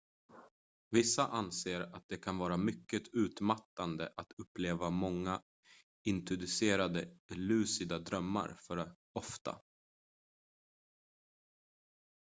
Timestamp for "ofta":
9.13-9.59